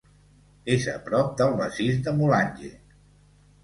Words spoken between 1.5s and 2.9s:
massís de Mulanje.